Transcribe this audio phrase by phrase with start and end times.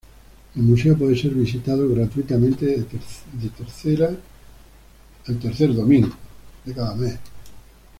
[0.55, 4.09] El museo puede ser visitado gratuitamente de tercera
[5.27, 5.31] a
[5.67, 6.09] domingo.